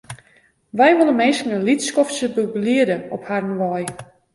[0.77, 3.83] Wy wolle minsken in lyts skoftsje begeliede op harren wei.